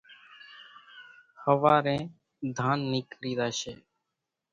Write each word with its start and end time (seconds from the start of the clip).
ۿوارين 1.43 2.01
ڌانَ 2.57 2.77
نيڪرِي 2.91 3.31
زاشيَ۔ 3.39 3.73